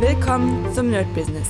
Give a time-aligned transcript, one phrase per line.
[0.00, 1.48] Willkommen zum Nerd Business.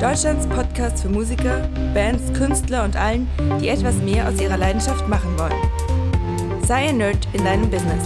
[0.00, 3.28] Deutschlands Podcast für Musiker, Bands, Künstler und allen,
[3.60, 6.62] die etwas mehr aus ihrer Leidenschaft machen wollen.
[6.64, 8.04] Sei ein Nerd in deinem Business.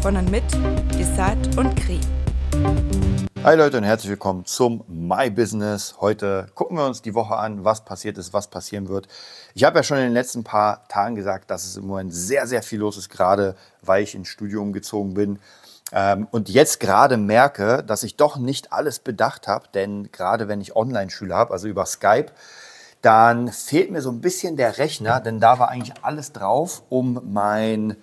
[0.00, 0.44] Von und mit
[0.98, 2.00] Desart und Kri.
[3.44, 5.96] Hi Leute und herzlich willkommen zum My Business.
[6.00, 9.08] Heute gucken wir uns die Woche an, was passiert ist, was passieren wird.
[9.54, 12.46] Ich habe ja schon in den letzten paar Tagen gesagt, dass es im Moment sehr,
[12.46, 15.38] sehr viel los ist, gerade weil ich ins Studio umgezogen bin.
[15.92, 20.60] Ähm, und jetzt gerade merke, dass ich doch nicht alles bedacht habe, denn gerade wenn
[20.60, 22.32] ich Online-Schüler habe, also über Skype,
[23.02, 27.20] dann fehlt mir so ein bisschen der Rechner, denn da war eigentlich alles drauf, um
[27.24, 27.96] mein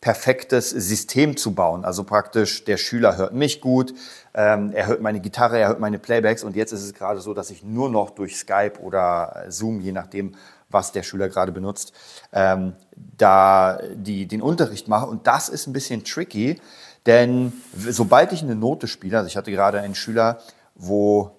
[0.00, 1.84] perfektes System zu bauen.
[1.84, 3.94] Also praktisch, der Schüler hört mich gut,
[4.34, 7.34] ähm, er hört meine Gitarre, er hört meine Playbacks und jetzt ist es gerade so,
[7.34, 10.34] dass ich nur noch durch Skype oder Zoom, je nachdem,
[10.70, 11.92] was der Schüler gerade benutzt,
[12.32, 12.74] ähm,
[13.16, 15.06] da die, den Unterricht mache.
[15.06, 16.60] Und das ist ein bisschen tricky,
[17.08, 20.38] denn sobald ich eine Note spiele, also ich hatte gerade einen Schüler,
[20.74, 21.32] wo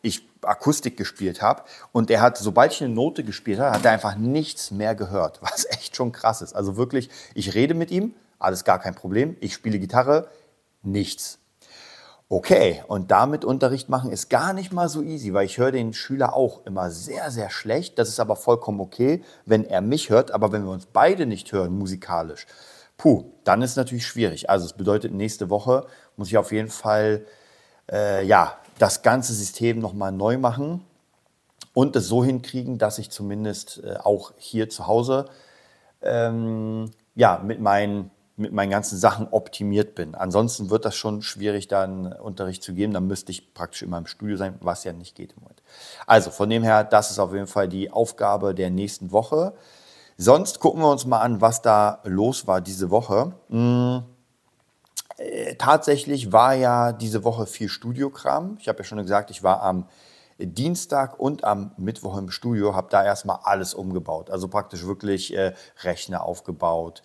[0.00, 3.90] ich Akustik gespielt habe und er hat, sobald ich eine Note gespielt habe, hat er
[3.90, 6.54] einfach nichts mehr gehört, was echt schon krass ist.
[6.54, 10.28] Also wirklich, ich rede mit ihm, alles gar kein Problem, ich spiele Gitarre,
[10.84, 11.40] nichts.
[12.28, 15.92] Okay, und damit Unterricht machen ist gar nicht mal so easy, weil ich höre den
[15.92, 17.98] Schüler auch immer sehr, sehr schlecht.
[17.98, 21.52] Das ist aber vollkommen okay, wenn er mich hört, aber wenn wir uns beide nicht
[21.52, 22.46] hören musikalisch,
[22.96, 24.48] Puh, dann ist natürlich schwierig.
[24.48, 27.26] Also es bedeutet, nächste Woche muss ich auf jeden Fall
[27.90, 30.84] äh, ja, das ganze System nochmal neu machen
[31.74, 35.26] und es so hinkriegen, dass ich zumindest äh, auch hier zu Hause
[36.02, 40.14] ähm, ja, mit, meinen, mit meinen ganzen Sachen optimiert bin.
[40.14, 42.92] Ansonsten wird das schon schwierig, dann Unterricht zu geben.
[42.92, 45.62] Dann müsste ich praktisch immer im Studio sein, was ja nicht geht im Moment.
[46.06, 49.54] Also von dem her, das ist auf jeden Fall die Aufgabe der nächsten Woche.
[50.18, 53.34] Sonst gucken wir uns mal an, was da los war diese Woche.
[53.50, 54.02] Hm,
[55.58, 58.56] tatsächlich war ja diese Woche viel Studiokram.
[58.60, 59.88] Ich habe ja schon gesagt, ich war am
[60.38, 64.30] Dienstag und am Mittwoch im Studio, habe da erstmal alles umgebaut.
[64.30, 67.02] Also praktisch wirklich äh, Rechner aufgebaut.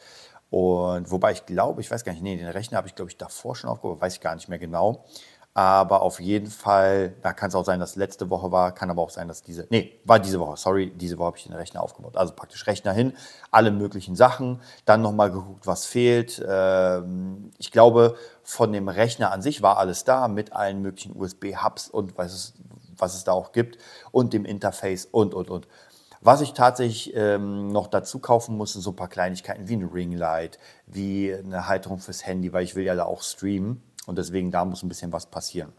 [0.50, 3.18] Und wobei ich glaube, ich weiß gar nicht, nee, den Rechner habe ich glaube ich
[3.18, 5.06] davor schon aufgebaut, weiß ich gar nicht mehr genau.
[5.54, 9.02] Aber auf jeden Fall, da kann es auch sein, dass letzte Woche war, kann aber
[9.02, 11.84] auch sein, dass diese, nee, war diese Woche, sorry, diese Woche habe ich den Rechner
[11.84, 12.16] aufgebaut.
[12.16, 13.14] Also praktisch Rechner hin,
[13.52, 16.42] alle möglichen Sachen, dann nochmal geguckt, was fehlt.
[16.48, 21.90] Ähm, ich glaube, von dem Rechner an sich war alles da, mit allen möglichen USB-Hubs
[21.90, 22.54] und was es,
[22.98, 23.78] was es da auch gibt
[24.12, 25.68] und dem Interface und, und, und.
[26.24, 29.84] Was ich tatsächlich ähm, noch dazu kaufen muss, sind so ein paar Kleinigkeiten wie ein
[29.84, 33.82] Ringlight, wie eine Halterung fürs Handy, weil ich will ja da auch streamen.
[34.08, 35.74] Und deswegen da muss ein bisschen was passieren.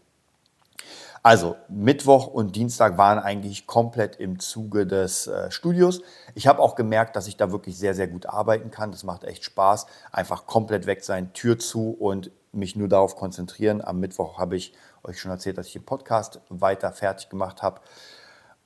[1.21, 6.01] Also Mittwoch und Dienstag waren eigentlich komplett im Zuge des äh, Studios.
[6.35, 8.91] Ich habe auch gemerkt, dass ich da wirklich sehr, sehr gut arbeiten kann.
[8.91, 9.85] Das macht echt Spaß.
[10.11, 13.81] Einfach komplett weg sein, Tür zu und mich nur darauf konzentrieren.
[13.81, 14.73] Am Mittwoch habe ich
[15.03, 17.79] euch schon erzählt, dass ich den Podcast weiter fertig gemacht habe.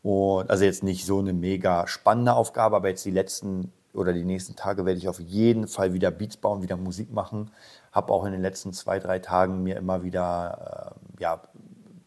[0.02, 4.24] Und also jetzt nicht so eine mega spannende Aufgabe, aber jetzt die letzten oder die
[4.24, 7.52] nächsten Tage werde ich auf jeden Fall wieder Beats bauen, wieder Musik machen
[7.98, 11.42] habe auch in den letzten zwei, drei Tagen mir immer wieder äh, ja,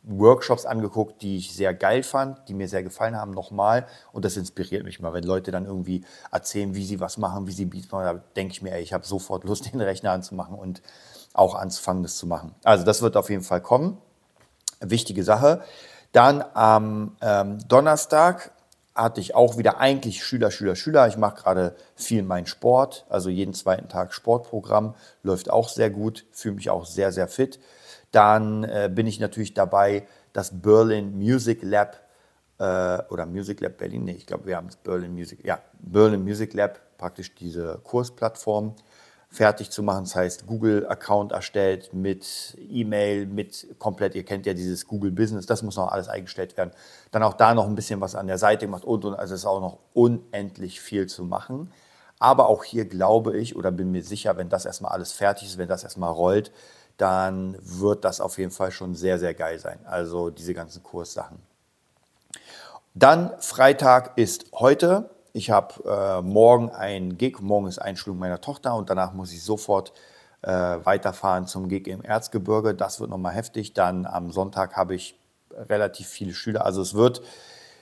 [0.05, 3.87] Workshops angeguckt, die ich sehr geil fand, die mir sehr gefallen haben, nochmal.
[4.13, 7.53] Und das inspiriert mich mal, wenn Leute dann irgendwie erzählen, wie sie was machen, wie
[7.53, 8.05] sie Beats machen.
[8.05, 10.81] Da denke ich mir, ey, ich habe sofort Lust, den Rechner anzumachen und
[11.35, 12.55] auch anzufangen, das zu machen.
[12.63, 13.99] Also das wird auf jeden Fall kommen.
[14.81, 15.63] Wichtige Sache.
[16.13, 18.53] Dann am ähm, Donnerstag
[19.03, 21.09] hatte ich auch wieder eigentlich Schüler, Schüler, Schüler.
[21.09, 26.27] Ich mache gerade viel meinen Sport, also jeden zweiten Tag Sportprogramm, läuft auch sehr gut,
[26.33, 27.61] fühle mich auch sehr, sehr fit.
[28.13, 32.01] Dann äh, bin ich natürlich dabei, das Berlin Music Lab
[32.59, 36.23] äh, oder Music Lab Berlin, nee, ich glaube, wir haben es Berlin Music, ja, Berlin
[36.23, 38.75] Music Lab, praktisch diese Kursplattform
[39.31, 40.05] fertig zu machen.
[40.05, 45.63] Das heißt, Google-Account erstellt mit E-Mail, mit komplett, ihr kennt ja dieses Google Business, das
[45.63, 46.73] muss noch alles eingestellt werden.
[47.13, 49.41] Dann auch da noch ein bisschen was an der Seite gemacht und, und also es
[49.41, 51.73] ist auch noch unendlich viel zu machen.
[52.19, 55.59] Aber auch hier glaube ich oder bin mir sicher, wenn das erstmal alles fertig ist,
[55.59, 56.53] wenn das erstmal rollt,
[56.97, 59.79] dann wird das auf jeden Fall schon sehr, sehr geil sein.
[59.85, 61.39] Also diese ganzen Kurssachen.
[62.95, 65.09] Dann Freitag ist heute.
[65.33, 69.43] Ich habe äh, morgen ein Gig, morgen ist Einschulung meiner Tochter und danach muss ich
[69.43, 69.93] sofort
[70.43, 72.75] äh, weiterfahren zum Gig im Erzgebirge.
[72.75, 73.73] Das wird nochmal heftig.
[73.75, 75.19] Dann am Sonntag habe ich
[75.55, 76.65] relativ viele Schüler.
[76.65, 77.23] Also es wird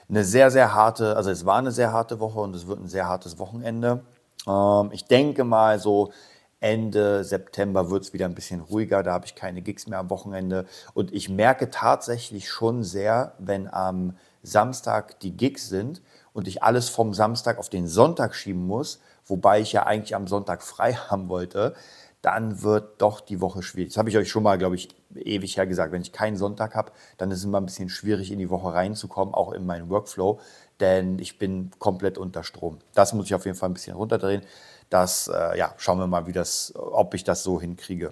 [0.09, 2.87] eine sehr, sehr harte, also es war eine sehr harte Woche und es wird ein
[2.87, 4.03] sehr hartes Wochenende.
[4.47, 6.11] Ähm, ich denke mal so
[6.59, 10.09] Ende September wird es wieder ein bisschen ruhiger, da habe ich keine Gigs mehr am
[10.09, 10.65] Wochenende.
[10.93, 16.01] Und ich merke tatsächlich schon sehr, wenn am Samstag die Gigs sind,
[16.33, 20.27] und ich alles vom Samstag auf den Sonntag schieben muss, wobei ich ja eigentlich am
[20.27, 21.75] Sonntag frei haben wollte,
[22.21, 23.89] dann wird doch die Woche schwierig.
[23.89, 26.75] Das habe ich euch schon mal, glaube ich, ewig her gesagt, wenn ich keinen Sonntag
[26.75, 29.89] habe, dann ist es immer ein bisschen schwierig, in die Woche reinzukommen, auch in meinen
[29.89, 30.39] Workflow,
[30.79, 32.79] denn ich bin komplett unter Strom.
[32.93, 34.41] Das muss ich auf jeden Fall ein bisschen runterdrehen.
[34.89, 38.11] Das, äh, ja, schauen wir mal, wie das, ob ich das so hinkriege.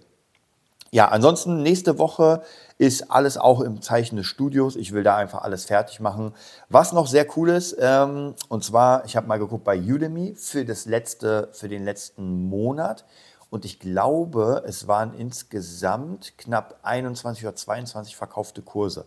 [0.98, 2.42] Ja, ansonsten nächste Woche
[2.80, 4.76] ist alles auch im Zeichen des Studios.
[4.76, 6.34] Ich will da einfach alles fertig machen.
[6.70, 10.66] Was noch sehr cool ist, ähm, und zwar, ich habe mal geguckt bei Udemy für,
[10.66, 13.06] das letzte, für den letzten Monat.
[13.52, 19.06] Und ich glaube, es waren insgesamt knapp 21 oder 22 verkaufte Kurse.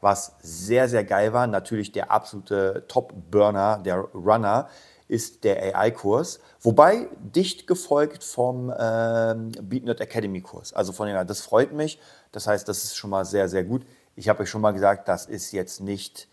[0.00, 1.48] Was sehr, sehr geil war.
[1.48, 4.68] Natürlich der absolute Top-Burner, der Runner,
[5.12, 6.40] ist der AI-Kurs.
[6.62, 10.72] Wobei dicht gefolgt vom ähm, BeatNet Academy-Kurs.
[10.72, 12.00] Also von dem, das freut mich.
[12.32, 13.84] Das heißt, das ist schon mal sehr, sehr gut.
[14.16, 16.28] Ich habe euch schon mal gesagt, das ist jetzt nicht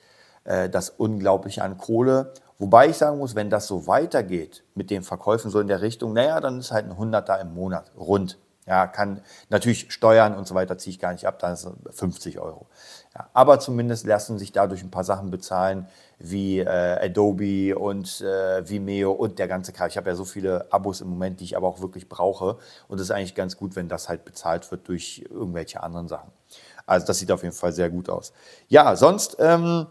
[0.46, 2.34] äh, das Unglaubliche an Kohle.
[2.58, 6.14] Wobei ich sagen muss, wenn das so weitergeht mit den Verkäufen so in der Richtung,
[6.14, 8.38] naja, dann ist halt ein Hunderter im Monat rund.
[8.70, 11.96] Ja, kann natürlich Steuern und so weiter ziehe ich gar nicht ab, dann ist es
[11.98, 12.68] 50 Euro.
[13.16, 15.88] Ja, aber zumindest lassen sich dadurch ein paar Sachen bezahlen,
[16.20, 16.68] wie äh,
[17.04, 19.88] Adobe und äh, Vimeo und der ganze Kram.
[19.88, 22.60] Ich habe ja so viele Abos im Moment, die ich aber auch wirklich brauche.
[22.88, 26.32] Und es ist eigentlich ganz gut, wenn das halt bezahlt wird durch irgendwelche anderen Sachen.
[26.86, 28.34] Also das sieht auf jeden Fall sehr gut aus.
[28.68, 29.88] Ja, sonst ähm,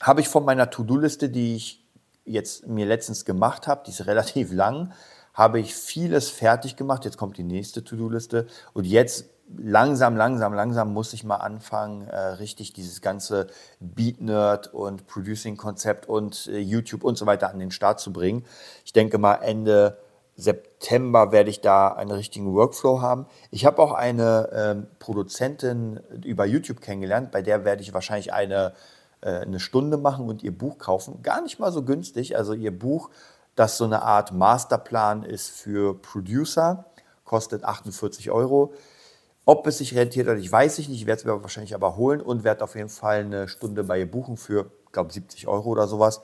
[0.00, 1.84] habe ich von meiner To-Do-Liste, die ich
[2.24, 4.92] jetzt mir letztens gemacht habe, die ist relativ lang,
[5.36, 7.04] habe ich vieles fertig gemacht.
[7.04, 8.46] Jetzt kommt die nächste To-Do-Liste.
[8.72, 13.48] Und jetzt langsam, langsam, langsam muss ich mal anfangen, äh, richtig dieses ganze
[13.78, 18.44] Beat-Nerd und Producing-Konzept und äh, YouTube und so weiter an den Start zu bringen.
[18.86, 19.98] Ich denke mal, Ende
[20.36, 23.26] September werde ich da einen richtigen Workflow haben.
[23.50, 28.72] Ich habe auch eine ähm, Produzentin über YouTube kennengelernt, bei der werde ich wahrscheinlich eine,
[29.20, 31.22] äh, eine Stunde machen und ihr Buch kaufen.
[31.22, 32.36] Gar nicht mal so günstig.
[32.36, 33.10] Also ihr Buch,
[33.56, 36.84] das so eine Art Masterplan ist für Producer,
[37.24, 38.72] kostet 48 Euro.
[39.44, 41.00] Ob es sich rentiert oder nicht, weiß ich nicht.
[41.00, 43.98] Ich werde es mir wahrscheinlich aber holen und werde auf jeden Fall eine Stunde bei
[44.00, 46.20] ihr buchen für, glaube, 70 Euro oder sowas,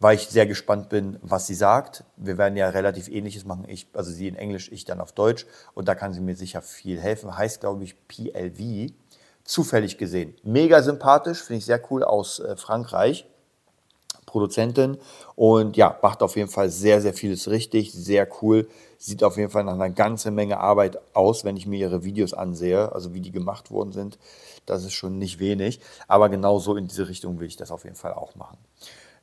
[0.00, 2.04] weil ich sehr gespannt bin, was sie sagt.
[2.16, 3.64] Wir werden ja relativ ähnliches machen.
[3.68, 5.46] Ich, also sie in Englisch, ich dann auf Deutsch.
[5.74, 7.36] Und da kann sie mir sicher viel helfen.
[7.36, 8.92] Heißt, glaube ich, PLV.
[9.44, 10.36] Zufällig gesehen.
[10.44, 13.26] Mega sympathisch, finde ich sehr cool aus äh, Frankreich.
[14.32, 14.96] Produzentin
[15.36, 18.66] und ja, macht auf jeden Fall sehr, sehr vieles richtig, sehr cool.
[18.96, 22.32] Sieht auf jeden Fall nach einer ganzen Menge Arbeit aus, wenn ich mir ihre Videos
[22.32, 24.18] ansehe, also wie die gemacht worden sind.
[24.64, 27.84] Das ist schon nicht wenig, aber genau so in diese Richtung will ich das auf
[27.84, 28.56] jeden Fall auch machen.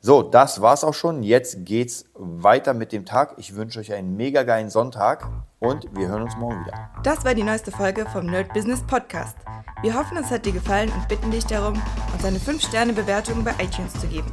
[0.02, 1.22] So, das war's auch schon.
[1.22, 3.34] Jetzt geht's weiter mit dem Tag.
[3.36, 5.28] Ich wünsche euch einen mega geilen Sonntag
[5.58, 6.90] und wir hören uns morgen wieder.
[7.02, 9.36] Das war die neueste Folge vom Nerd Business Podcast.
[9.82, 11.80] Wir hoffen, es hat dir gefallen und bitten dich darum,
[12.14, 14.32] uns eine 5-Sterne-Bewertung bei iTunes zu geben.